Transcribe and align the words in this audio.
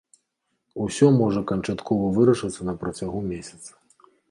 Усё 0.85 1.07
можа 1.17 1.43
канчаткова 1.51 2.09
вырашыцца 2.17 2.61
на 2.71 2.77
працягу 2.83 3.19
месяца. 3.31 3.71